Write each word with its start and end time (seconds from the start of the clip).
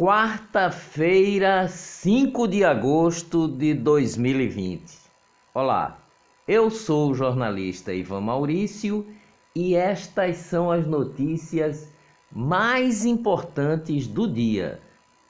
Quarta-feira, 0.00 1.68
5 1.68 2.48
de 2.48 2.64
agosto 2.64 3.46
de 3.46 3.74
2020. 3.74 4.82
Olá, 5.52 5.98
eu 6.48 6.70
sou 6.70 7.10
o 7.10 7.14
jornalista 7.14 7.92
Ivan 7.92 8.22
Maurício 8.22 9.06
e 9.54 9.74
estas 9.74 10.38
são 10.38 10.70
as 10.70 10.86
notícias 10.86 11.92
mais 12.32 13.04
importantes 13.04 14.06
do 14.06 14.26
dia. 14.26 14.80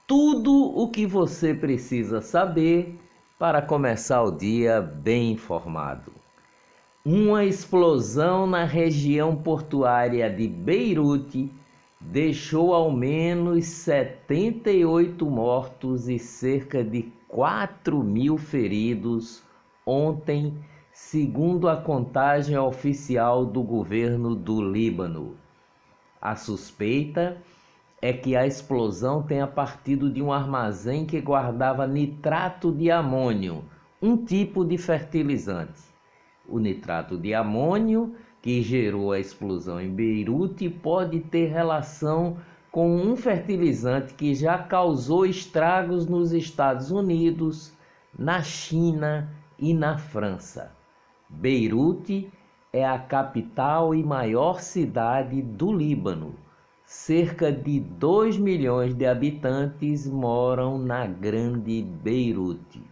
Tudo 0.06 0.52
o 0.52 0.88
que 0.88 1.04
você 1.04 1.52
precisa 1.52 2.20
saber 2.20 2.96
para 3.40 3.60
começar 3.60 4.22
o 4.22 4.30
dia 4.30 4.80
bem 4.80 5.32
informado. 5.32 6.12
Uma 7.04 7.44
explosão 7.44 8.46
na 8.46 8.62
região 8.62 9.34
portuária 9.34 10.30
de 10.30 10.46
Beirute 10.46 11.50
deixou 12.00 12.72
ao 12.72 12.90
menos 12.90 13.66
78 13.66 15.26
mortos 15.26 16.08
e 16.08 16.18
cerca 16.18 16.82
de 16.82 17.12
4 17.28 18.02
mil 18.02 18.38
feridos 18.38 19.42
ontem, 19.84 20.54
segundo 20.92 21.68
a 21.68 21.76
contagem 21.76 22.56
oficial 22.56 23.44
do 23.44 23.62
governo 23.62 24.34
do 24.34 24.62
Líbano. 24.62 25.36
A 26.20 26.34
suspeita 26.34 27.36
é 28.02 28.12
que 28.12 28.34
a 28.34 28.46
explosão 28.46 29.22
tenha 29.22 29.46
partido 29.46 30.10
de 30.10 30.22
um 30.22 30.32
armazém 30.32 31.04
que 31.04 31.20
guardava 31.20 31.86
nitrato 31.86 32.72
de 32.72 32.90
amônio, 32.90 33.64
um 34.00 34.16
tipo 34.16 34.64
de 34.64 34.78
fertilizante. 34.78 35.82
O 36.48 36.58
nitrato 36.58 37.18
de 37.18 37.34
amônio 37.34 38.14
que 38.42 38.62
gerou 38.62 39.12
a 39.12 39.20
explosão 39.20 39.80
em 39.80 39.90
Beirute 39.90 40.68
pode 40.68 41.20
ter 41.20 41.46
relação 41.48 42.36
com 42.70 42.96
um 42.96 43.16
fertilizante 43.16 44.14
que 44.14 44.34
já 44.34 44.58
causou 44.58 45.26
estragos 45.26 46.06
nos 46.06 46.32
Estados 46.32 46.90
Unidos, 46.90 47.72
na 48.16 48.42
China 48.42 49.28
e 49.58 49.74
na 49.74 49.98
França. 49.98 50.72
Beirute 51.28 52.30
é 52.72 52.86
a 52.86 52.98
capital 52.98 53.94
e 53.94 54.02
maior 54.02 54.60
cidade 54.60 55.42
do 55.42 55.72
Líbano. 55.72 56.34
Cerca 56.84 57.52
de 57.52 57.80
2 57.80 58.36
milhões 58.38 58.94
de 58.94 59.06
habitantes 59.06 60.08
moram 60.08 60.78
na 60.78 61.06
Grande 61.06 61.82
Beirute. 61.82 62.82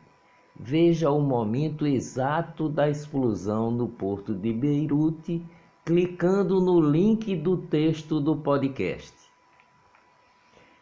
Veja 0.59 1.09
o 1.11 1.21
momento 1.21 1.87
exato 1.87 2.69
da 2.69 2.91
explosão 2.91 3.71
no 3.71 3.87
porto 3.87 4.35
de 4.35 4.53
Beirute 4.53 5.41
clicando 5.85 6.61
no 6.61 6.81
link 6.81 7.37
do 7.37 7.57
texto 7.57 8.21
do 8.21 8.37
podcast. 8.37 9.15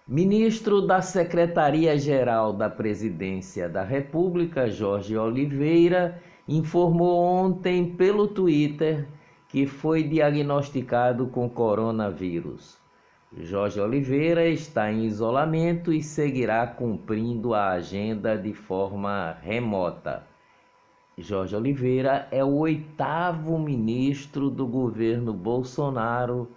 Ministro 0.08 0.80
da 0.80 1.02
Secretaria-Geral 1.02 2.54
da 2.54 2.70
Presidência 2.70 3.69
da 3.69 3.82
República, 3.82 4.70
Jorge 4.70 5.16
Oliveira, 5.16 6.22
informou 6.48 7.22
ontem 7.22 7.94
pelo 7.97 8.28
Twitter 8.28 9.06
que 9.48 9.66
foi 9.66 10.02
diagnosticado 10.02 11.27
com 11.27 11.50
coronavírus. 11.50 12.78
Jorge 13.39 13.79
Oliveira 13.79 14.47
está 14.48 14.91
em 14.91 15.05
isolamento 15.05 15.92
e 15.92 16.03
seguirá 16.03 16.67
cumprindo 16.67 17.53
a 17.53 17.73
agenda 17.73 18.34
de 18.34 18.55
forma 18.55 19.37
remota. 19.43 20.27
Jorge 21.19 21.55
Oliveira 21.55 22.27
é 22.31 22.43
o 22.43 22.56
oitavo 22.56 23.59
ministro 23.59 24.48
do 24.48 24.67
governo 24.67 25.34
Bolsonaro 25.34 26.48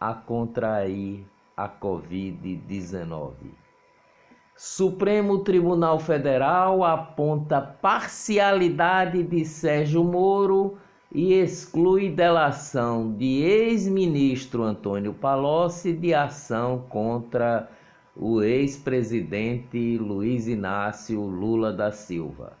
a 0.00 0.12
contrair 0.12 1.24
a 1.56 1.68
Covid-19. 1.68 3.32
Supremo 4.56 5.38
Tribunal 5.38 6.00
Federal 6.00 6.82
aponta 6.82 7.60
parcialidade 7.60 9.22
de 9.22 9.44
Sérgio 9.44 10.02
Moro 10.02 10.78
e 11.14 11.32
exclui 11.34 12.10
delação 12.10 13.12
de 13.12 13.40
ex-ministro 13.40 14.64
Antônio 14.64 15.14
Palocci 15.14 15.92
de 15.92 16.12
ação 16.12 16.84
contra 16.88 17.70
o 18.16 18.42
ex-presidente 18.42 19.96
Luiz 19.96 20.48
Inácio 20.48 21.20
Lula 21.20 21.72
da 21.72 21.92
Silva. 21.92 22.54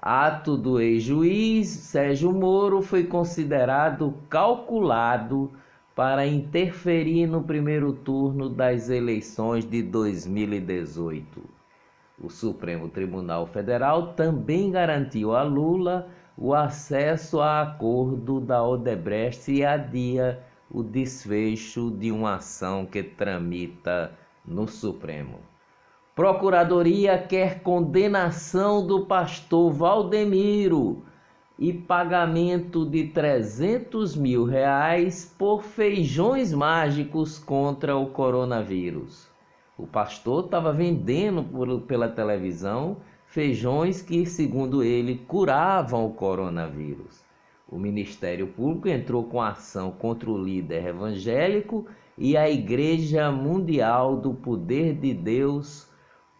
Ato 0.00 0.56
do 0.56 0.80
ex-juiz 0.80 1.66
Sérgio 1.66 2.32
Moro 2.32 2.80
foi 2.80 3.02
considerado 3.02 4.14
calculado 4.30 5.50
para 5.92 6.24
interferir 6.26 7.26
no 7.26 7.42
primeiro 7.42 7.92
turno 7.92 8.48
das 8.48 8.88
eleições 8.88 9.68
de 9.68 9.82
2018. 9.82 11.42
O 12.22 12.30
Supremo 12.30 12.88
Tribunal 12.88 13.46
Federal 13.46 14.12
também 14.12 14.70
garantiu 14.70 15.34
a 15.34 15.42
Lula 15.42 16.08
o 16.36 16.54
acesso 16.54 17.40
a 17.40 17.62
acordo 17.62 18.40
da 18.40 18.62
Odebrecht 18.62 19.50
e 19.50 19.64
adia 19.64 20.42
o 20.70 20.82
desfecho 20.82 21.90
de 21.90 22.12
uma 22.12 22.34
ação 22.34 22.84
que 22.84 23.02
tramita 23.02 24.12
no 24.44 24.68
Supremo. 24.68 25.38
Procuradoria 26.14 27.18
quer 27.18 27.60
condenação 27.60 28.86
do 28.86 29.06
pastor 29.06 29.72
Valdemiro 29.72 31.02
e 31.58 31.72
pagamento 31.72 32.84
de 32.84 33.04
300 33.08 34.14
mil 34.14 34.44
reais 34.44 35.34
por 35.38 35.62
feijões 35.62 36.52
mágicos 36.52 37.38
contra 37.38 37.96
o 37.96 38.06
coronavírus. 38.06 39.28
O 39.78 39.86
pastor 39.86 40.44
estava 40.44 40.72
vendendo 40.72 41.42
por, 41.42 41.80
pela 41.82 42.08
televisão 42.08 42.98
feijões 43.26 44.00
que, 44.00 44.24
segundo 44.24 44.82
ele, 44.82 45.16
curavam 45.26 46.06
o 46.06 46.14
coronavírus. 46.14 47.24
O 47.68 47.78
Ministério 47.78 48.46
Público 48.46 48.88
entrou 48.88 49.24
com 49.24 49.42
ação 49.42 49.90
contra 49.90 50.30
o 50.30 50.42
líder 50.42 50.86
evangélico 50.86 51.86
e 52.16 52.36
a 52.36 52.48
Igreja 52.48 53.30
Mundial 53.30 54.16
do 54.16 54.32
Poder 54.32 54.94
de 54.94 55.12
Deus 55.12 55.88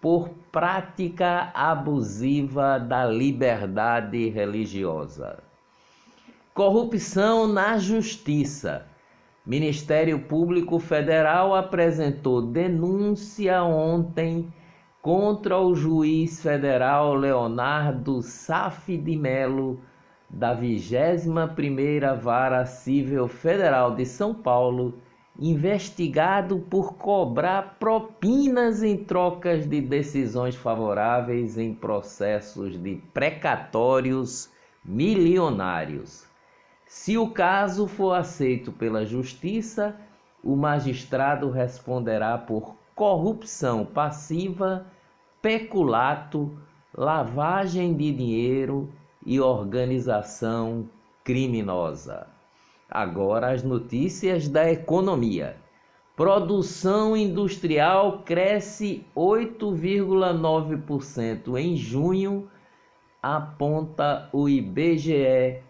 por 0.01 0.31
prática 0.53 1.51
abusiva 1.53 2.79
da 2.79 3.05
liberdade 3.07 4.29
religiosa. 4.29 5.39
Corrupção 6.55 7.47
na 7.49 7.77
Justiça. 7.77 8.87
Ministério 9.45 10.21
Público 10.21 10.79
Federal 10.79 11.55
apresentou 11.55 12.41
denúncia 12.41 13.63
ontem 13.63 14.53
contra 15.07 15.57
o 15.57 15.73
juiz 15.73 16.43
federal 16.43 17.15
Leonardo 17.15 18.21
Saf 18.23 18.97
de 18.97 19.17
Melo, 19.17 19.81
da 20.29 20.53
21ª 20.53 22.19
Vara 22.19 22.67
Civil 22.67 23.29
Federal 23.29 23.95
de 23.95 24.05
São 24.05 24.35
Paulo, 24.35 24.95
investigado 25.39 26.59
por 26.59 26.95
cobrar 26.95 27.77
propinas 27.79 28.83
em 28.83 28.97
trocas 28.97 29.65
de 29.65 29.81
decisões 29.81 30.57
favoráveis 30.57 31.57
em 31.57 31.73
processos 31.73 32.77
de 32.77 32.97
precatórios 33.15 34.51
milionários. 34.85 36.27
Se 36.85 37.17
o 37.17 37.31
caso 37.31 37.87
for 37.87 38.13
aceito 38.15 38.73
pela 38.73 39.07
Justiça, 39.07 39.95
o 40.43 40.57
magistrado 40.57 41.49
responderá 41.49 42.37
por 42.37 42.75
corrupção 42.97 43.85
passiva 43.85 44.85
peculato, 45.47 46.59
lavagem 46.93 47.95
de 47.95 48.11
dinheiro 48.11 48.93
e 49.25 49.41
organização 49.41 50.91
criminosa. 51.23 52.27
Agora 52.91 53.53
as 53.53 53.63
notícias 53.63 54.49
da 54.49 54.69
economia. 54.69 55.57
Produção 56.17 57.17
industrial 57.17 58.23
cresce 58.25 59.07
8,9% 59.15 61.57
em 61.57 61.77
junho, 61.77 62.51
aponta 63.23 64.29
o 64.33 64.49
IBGE 64.49 65.63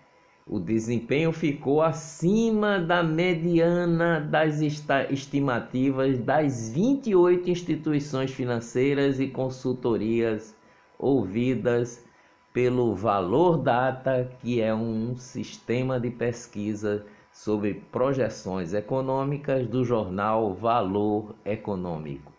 o 0.48 0.60
desempenho 0.60 1.32
ficou 1.32 1.82
acima 1.82 2.78
da 2.78 3.02
mediana 3.02 4.20
das 4.20 4.60
estimativas 4.60 6.20
das 6.20 6.70
28 6.70 7.50
instituições 7.50 8.30
financeiras 8.30 9.18
e 9.18 9.26
consultorias 9.26 10.54
ouvidas 10.96 12.04
pelo 12.52 12.94
Valor 12.94 13.58
Data, 13.58 14.30
que 14.40 14.60
é 14.60 14.72
um 14.72 15.16
sistema 15.16 15.98
de 15.98 16.10
pesquisa 16.10 17.04
sobre 17.32 17.82
projeções 17.90 18.72
econômicas 18.72 19.66
do 19.66 19.84
jornal 19.84 20.54
Valor 20.54 21.34
Econômico. 21.44 22.32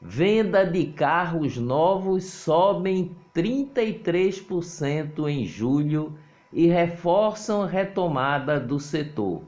Venda 0.00 0.64
de 0.64 0.88
carros 0.88 1.56
novos 1.56 2.24
sobem 2.24 3.16
33% 3.34 5.28
em 5.28 5.46
julho 5.46 6.12
e 6.52 6.66
reforçam 6.66 7.62
a 7.62 7.66
retomada 7.66 8.58
do 8.58 8.78
setor. 8.78 9.42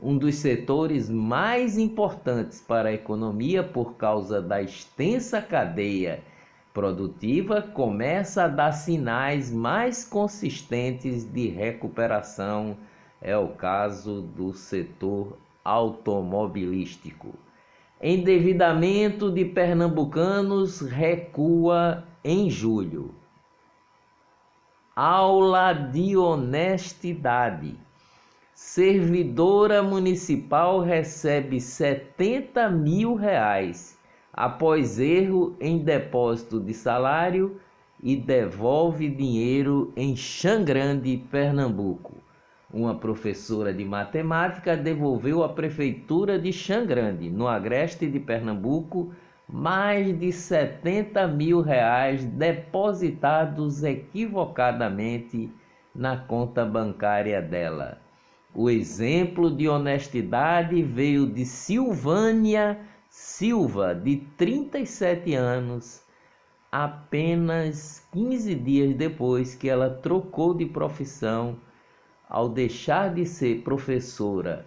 um 0.00 0.18
dos 0.18 0.34
setores 0.34 1.08
mais 1.08 1.78
importantes 1.78 2.60
para 2.60 2.88
a 2.88 2.92
economia 2.92 3.62
por 3.62 3.94
causa 3.94 4.42
da 4.42 4.60
extensa 4.60 5.40
cadeia 5.40 6.22
produtiva, 6.74 7.62
começa 7.62 8.44
a 8.44 8.48
dar 8.48 8.72
sinais 8.72 9.52
mais 9.52 10.04
consistentes 10.04 11.24
de 11.24 11.46
recuperação. 11.48 12.76
É 13.22 13.36
o 13.36 13.48
caso 13.50 14.20
do 14.20 14.52
setor 14.52 15.38
automobilístico. 15.64 17.32
Endividamento 18.02 19.30
de 19.30 19.44
pernambucanos 19.44 20.80
recua 20.80 22.04
em 22.22 22.50
julho. 22.50 23.14
Aula 24.96 25.72
de 25.72 26.16
honestidade. 26.16 27.74
Servidora 28.54 29.82
municipal 29.82 30.78
recebe 30.78 31.60
70 31.60 32.70
mil 32.70 33.16
reais 33.16 33.98
após 34.32 35.00
erro 35.00 35.56
em 35.60 35.78
depósito 35.78 36.60
de 36.60 36.72
salário 36.72 37.60
e 38.00 38.14
devolve 38.14 39.08
dinheiro 39.08 39.92
em 39.96 40.14
Xangrande, 40.14 41.20
Pernambuco. 41.28 42.14
Uma 42.72 42.94
professora 42.94 43.74
de 43.74 43.84
matemática 43.84 44.76
devolveu 44.76 45.42
à 45.42 45.48
prefeitura 45.48 46.38
de 46.38 46.52
Xangrande, 46.52 47.28
no 47.28 47.48
agreste 47.48 48.06
de 48.06 48.20
Pernambuco, 48.20 49.12
mais 49.54 50.18
de 50.18 50.32
70 50.32 51.28
mil 51.28 51.60
reais 51.60 52.24
depositados 52.24 53.84
equivocadamente 53.84 55.48
na 55.94 56.16
conta 56.16 56.64
bancária 56.64 57.40
dela. 57.40 58.02
O 58.52 58.68
exemplo 58.68 59.48
de 59.48 59.68
honestidade 59.68 60.82
veio 60.82 61.24
de 61.28 61.46
Silvânia 61.46 62.80
Silva, 63.08 63.94
de 63.94 64.16
37 64.36 65.34
anos, 65.34 66.02
apenas 66.72 68.04
15 68.12 68.56
dias 68.56 68.96
depois 68.96 69.54
que 69.54 69.68
ela 69.68 69.88
trocou 69.88 70.52
de 70.52 70.66
profissão 70.66 71.56
ao 72.28 72.48
deixar 72.48 73.14
de 73.14 73.24
ser 73.24 73.62
professora 73.62 74.66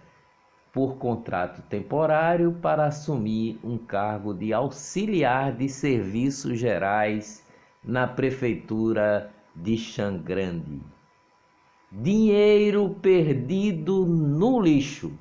por 0.72 0.96
contrato 0.96 1.62
temporário 1.62 2.52
para 2.60 2.86
assumir 2.86 3.58
um 3.64 3.78
cargo 3.78 4.34
de 4.34 4.52
auxiliar 4.52 5.52
de 5.52 5.68
serviços 5.68 6.58
gerais 6.58 7.46
na 7.82 8.06
prefeitura 8.06 9.30
de 9.54 9.76
Xangrande. 9.76 10.80
Dinheiro 11.90 12.96
perdido 13.00 14.04
no 14.04 14.60
lixo. 14.60 15.12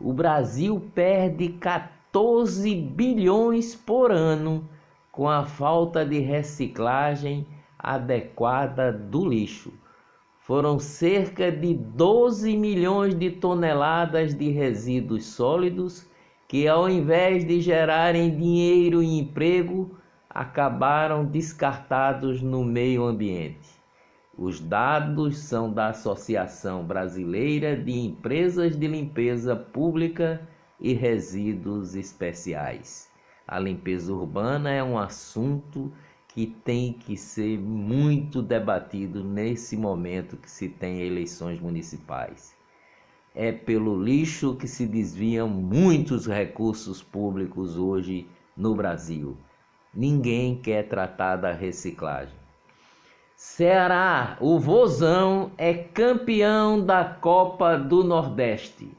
O 0.00 0.12
Brasil 0.12 0.82
perde 0.94 1.50
14 1.50 2.74
bilhões 2.74 3.74
por 3.74 4.10
ano 4.10 4.68
com 5.12 5.28
a 5.28 5.44
falta 5.44 6.04
de 6.04 6.18
reciclagem 6.18 7.46
adequada 7.78 8.90
do 8.90 9.28
lixo. 9.28 9.72
Foram 10.46 10.78
cerca 10.78 11.50
de 11.50 11.72
12 11.72 12.54
milhões 12.54 13.14
de 13.14 13.30
toneladas 13.30 14.34
de 14.34 14.50
resíduos 14.50 15.24
sólidos 15.24 16.06
que, 16.46 16.68
ao 16.68 16.86
invés 16.86 17.46
de 17.46 17.62
gerarem 17.62 18.36
dinheiro 18.36 19.02
e 19.02 19.18
emprego, 19.18 19.96
acabaram 20.28 21.24
descartados 21.24 22.42
no 22.42 22.62
meio 22.62 23.04
ambiente. 23.04 23.70
Os 24.36 24.60
dados 24.60 25.38
são 25.38 25.72
da 25.72 25.88
Associação 25.88 26.84
Brasileira 26.84 27.74
de 27.74 27.92
Empresas 27.92 28.78
de 28.78 28.86
Limpeza 28.86 29.56
Pública 29.56 30.46
e 30.78 30.92
Resíduos 30.92 31.94
Especiais. 31.94 33.10
A 33.48 33.58
limpeza 33.58 34.12
urbana 34.12 34.70
é 34.70 34.84
um 34.84 34.98
assunto 34.98 35.90
que 36.34 36.46
tem 36.64 36.92
que 36.92 37.16
ser 37.16 37.56
muito 37.60 38.42
debatido 38.42 39.22
nesse 39.22 39.76
momento 39.76 40.36
que 40.36 40.50
se 40.50 40.68
tem 40.68 41.00
eleições 41.00 41.60
municipais. 41.60 42.56
É 43.32 43.52
pelo 43.52 44.02
lixo 44.02 44.56
que 44.56 44.66
se 44.66 44.84
desviam 44.84 45.46
muitos 45.48 46.26
recursos 46.26 47.00
públicos 47.00 47.78
hoje 47.78 48.26
no 48.56 48.74
Brasil. 48.74 49.36
Ninguém 49.94 50.56
quer 50.56 50.88
tratar 50.88 51.36
da 51.36 51.52
reciclagem. 51.52 52.34
Ceará, 53.36 54.36
o 54.40 54.58
Vozão 54.58 55.52
é 55.56 55.72
campeão 55.72 56.84
da 56.84 57.04
Copa 57.04 57.76
do 57.76 58.02
Nordeste. 58.02 58.90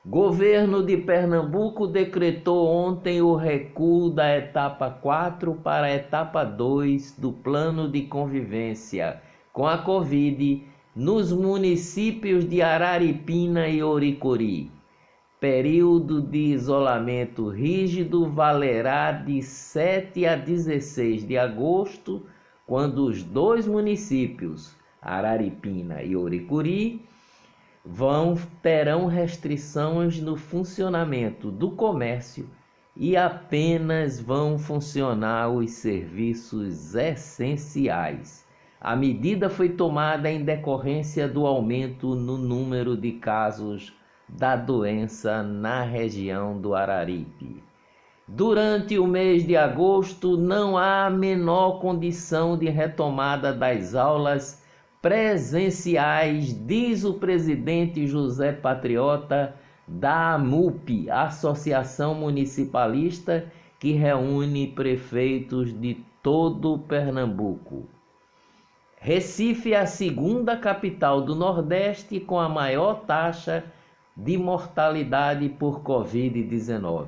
Governo 0.10 0.86
de 0.86 0.96
Pernambuco 0.96 1.86
decretou 1.86 2.66
ontem 2.66 3.22
o 3.22 3.36
recuo 3.36 4.10
da 4.10 4.38
etapa 4.38 4.90
4 4.90 5.56
para 5.56 5.88
a 5.88 5.94
etapa 5.94 6.46
2 6.46 7.20
do 7.20 7.34
plano 7.34 7.92
de 7.92 8.04
convivência 8.04 9.22
com 9.52 9.68
a 9.68 9.78
Covid 9.80 10.66
nos 10.96 11.34
municípios 11.34 12.48
de 12.48 12.62
Araripina 12.62 13.68
e 13.68 13.84
Oricori. 13.84 14.72
Período 15.42 16.22
de 16.22 16.54
isolamento 16.54 17.50
rígido 17.50 18.30
valerá 18.30 19.12
de 19.12 19.42
7 19.42 20.26
a 20.26 20.38
16 20.38 21.28
de 21.28 21.38
agosto, 21.38 22.26
quando 22.66 23.04
os 23.04 23.24
dois 23.24 23.68
municípios, 23.68 24.74
Araripina 25.02 26.02
e 26.02 26.16
Oricuri, 26.16 27.06
vão 27.90 28.36
terão 28.62 29.06
restrições 29.06 30.20
no 30.20 30.36
funcionamento 30.36 31.50
do 31.50 31.72
comércio 31.72 32.50
e 32.96 33.16
apenas 33.16 34.20
vão 34.20 34.58
funcionar 34.58 35.50
os 35.50 35.72
serviços 35.72 36.96
essenciais. 36.96 38.46
A 38.82 38.96
medida 38.96 39.50
foi 39.50 39.70
tomada 39.70 40.30
em 40.30 40.44
decorrência 40.44 41.28
do 41.28 41.48
aumento 41.48 42.14
no 42.14 42.38
número 42.38 42.98
de 42.98 43.14
casos 43.14 43.94
da 44.28 44.56
doença 44.56 45.42
na 45.42 45.82
região 45.82 46.60
do 46.60 46.76
Araripe. 46.76 47.64
Durante 48.28 49.00
o 49.00 49.08
mês 49.08 49.48
de 49.48 49.56
agosto, 49.56 50.36
não 50.36 50.78
há 50.78 51.06
a 51.06 51.10
menor 51.10 51.80
condição 51.80 52.58
de 52.58 52.68
retomada 52.68 53.54
das 53.54 53.96
aulas 53.96 54.62
presenciais, 55.02 56.54
diz 56.66 57.04
o 57.04 57.14
presidente 57.14 58.08
José 58.08 58.52
Patriota 58.52 59.56
da 59.88 60.34
AMUP, 60.34 61.08
Associação 61.10 62.16
Municipalista, 62.16 63.52
que 63.80 63.94
reúne 63.94 64.68
prefeitos 64.68 65.74
de 65.80 66.04
todo 66.22 66.80
Pernambuco. 66.80 67.88
Recife 69.00 69.74
é 69.74 69.80
a 69.80 69.86
segunda 69.86 70.58
capital 70.58 71.22
do 71.22 71.34
Nordeste 71.36 72.20
com 72.20 72.38
a 72.40 72.50
maior 72.50 73.06
taxa 73.06 73.64
de 74.16 74.36
mortalidade 74.38 75.48
por 75.48 75.82
Covid-19. 75.82 77.06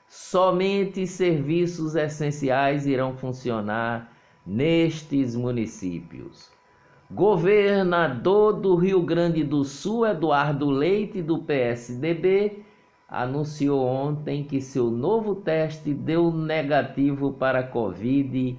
Somente 0.10 1.08
serviços 1.08 1.96
essenciais 1.96 2.86
irão 2.86 3.16
funcionar 3.16 4.12
nestes 4.46 5.36
municípios. 5.36 6.50
Governador 7.10 8.54
do 8.54 8.76
Rio 8.76 9.02
Grande 9.02 9.44
do 9.44 9.66
Sul, 9.66 10.08
Eduardo 10.08 10.70
Leite, 10.70 11.22
do 11.22 11.40
PSDB, 11.40 12.64
anunciou 13.08 13.86
ontem 13.86 14.46
que 14.46 14.62
seu 14.62 14.90
novo 14.90 15.36
teste 15.36 15.94
deu 15.94 16.32
negativo 16.32 17.34
para 17.34 17.64
Covid. 17.64 18.58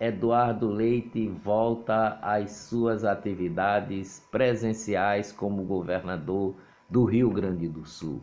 Eduardo 0.00 0.68
Leite 0.68 1.28
volta 1.28 2.18
às 2.20 2.50
suas 2.50 3.04
atividades 3.04 4.26
presenciais 4.32 5.30
como 5.30 5.62
governador 5.62 6.56
do 6.90 7.04
Rio 7.04 7.30
Grande 7.30 7.68
do 7.68 7.86
Sul. 7.86 8.20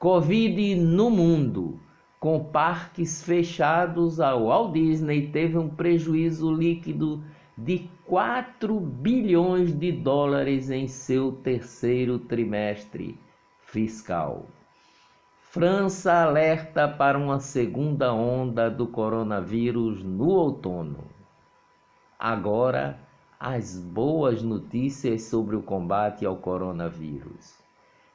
Covid 0.00 0.74
no 0.74 1.08
mundo. 1.08 1.78
Com 2.20 2.42
parques 2.42 3.22
fechados, 3.22 4.18
a 4.20 4.34
Walt 4.34 4.72
Disney 4.72 5.28
teve 5.28 5.56
um 5.56 5.68
prejuízo 5.68 6.52
líquido 6.52 7.22
de 7.56 7.88
4 8.06 8.80
bilhões 8.80 9.72
de 9.72 9.92
dólares 9.92 10.68
em 10.68 10.88
seu 10.88 11.30
terceiro 11.30 12.18
trimestre 12.18 13.16
fiscal. 13.60 14.46
França 15.50 16.12
alerta 16.12 16.88
para 16.88 17.16
uma 17.16 17.38
segunda 17.38 18.12
onda 18.12 18.68
do 18.68 18.86
coronavírus 18.86 20.02
no 20.02 20.28
outono. 20.28 21.04
Agora, 22.18 22.98
as 23.38 23.78
boas 23.78 24.42
notícias 24.42 25.22
sobre 25.22 25.54
o 25.54 25.62
combate 25.62 26.26
ao 26.26 26.36
coronavírus. 26.36 27.67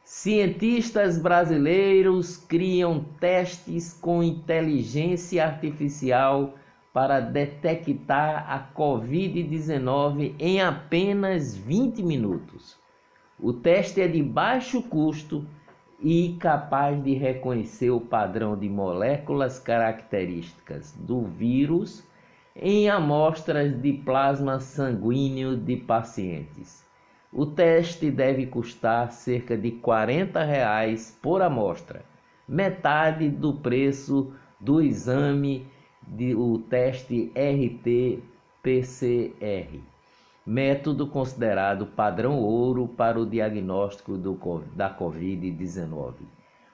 Cientistas 0.06 1.18
brasileiros 1.18 2.36
criam 2.36 3.06
testes 3.22 3.94
com 3.94 4.22
inteligência 4.22 5.46
artificial 5.46 6.56
para 6.92 7.22
detectar 7.22 8.46
a 8.52 8.68
Covid-19 8.78 10.36
em 10.38 10.62
apenas 10.62 11.56
20 11.56 12.04
minutos. 12.04 12.78
O 13.40 13.54
teste 13.54 14.02
é 14.02 14.08
de 14.10 14.22
baixo 14.22 14.84
custo 14.84 15.46
e 16.02 16.36
capaz 16.38 17.02
de 17.02 17.14
reconhecer 17.14 17.90
o 17.90 18.02
padrão 18.02 18.58
de 18.58 18.68
moléculas 18.68 19.58
características 19.58 20.94
do 21.00 21.22
vírus 21.22 22.04
em 22.54 22.90
amostras 22.90 23.82
de 23.82 23.94
plasma 23.94 24.60
sanguíneo 24.60 25.56
de 25.56 25.78
pacientes. 25.78 26.84
O 27.36 27.48
teste 27.48 28.12
deve 28.12 28.46
custar 28.46 29.12
cerca 29.12 29.58
de 29.58 29.72
40 29.72 30.44
reais 30.44 31.18
por 31.20 31.42
amostra, 31.42 32.06
metade 32.48 33.28
do 33.28 33.56
preço 33.56 34.32
do 34.60 34.80
exame 34.80 35.66
de 36.08 36.36
o 36.36 36.60
teste 36.60 37.32
RT-PCR, 37.36 38.22
método 40.46 41.08
considerado 41.08 41.88
padrão 41.88 42.38
ouro 42.38 42.88
para 42.88 43.20
o 43.20 43.26
diagnóstico 43.26 44.16
do, 44.16 44.38
da 44.76 44.96
Covid-19. 44.96 46.14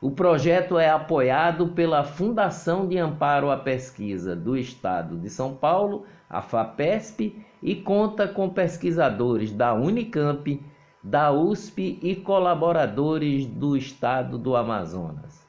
O 0.02 0.10
projeto 0.10 0.80
é 0.80 0.90
apoiado 0.90 1.70
pela 1.70 2.06
Fundação 2.06 2.88
de 2.88 2.98
Amparo 2.98 3.52
à 3.52 3.58
Pesquisa 3.58 4.34
do 4.34 4.56
Estado 4.56 5.18
de 5.18 5.30
São 5.30 5.54
Paulo, 5.54 6.06
a 6.30 6.42
FAPESP, 6.42 7.46
e 7.62 7.76
conta 7.76 8.26
com 8.26 8.50
pesquisadores 8.50 9.52
da 9.52 9.74
Unicamp, 9.74 10.64
da 11.04 11.34
USP 11.34 12.00
e 12.02 12.16
colaboradores 12.16 13.46
do 13.46 13.76
Estado 13.76 14.38
do 14.38 14.56
Amazonas. 14.56 15.46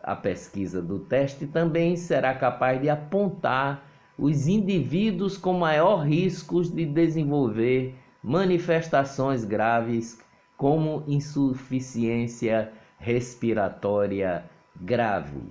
A 0.00 0.14
pesquisa 0.14 0.80
do 0.80 1.00
teste 1.00 1.48
também 1.48 1.96
será 1.96 2.34
capaz 2.34 2.80
de 2.80 2.88
apontar 2.88 3.84
os 4.16 4.46
indivíduos 4.46 5.36
com 5.36 5.54
maior 5.54 6.06
riscos 6.06 6.72
de 6.72 6.86
desenvolver 6.86 7.96
manifestações 8.22 9.44
graves 9.44 10.20
como 10.56 11.02
insuficiência 11.08 12.72
respiratória 13.02 14.44
grave. 14.80 15.42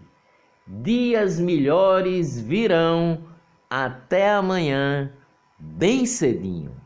Dias 0.66 1.40
melhores 1.40 2.40
virão. 2.40 3.26
Até 3.70 4.32
amanhã, 4.32 5.12
bem 5.60 6.06
cedinho. 6.06 6.81